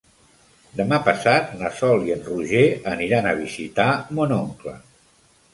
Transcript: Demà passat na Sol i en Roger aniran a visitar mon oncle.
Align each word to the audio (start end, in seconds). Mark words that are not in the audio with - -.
Demà 0.79 0.97
passat 1.07 1.51
na 1.59 1.69
Sol 1.81 2.07
i 2.09 2.15
en 2.15 2.25
Roger 2.31 2.65
aniran 2.95 3.29
a 3.33 3.37
visitar 3.45 3.89
mon 4.21 4.35
oncle. 4.43 4.79